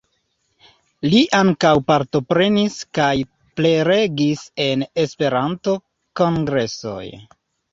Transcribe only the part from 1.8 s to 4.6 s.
partoprenis kaj prelegis